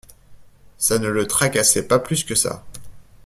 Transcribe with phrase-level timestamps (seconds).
[0.79, 2.65] Ça ne le tracassait pas plus que ça.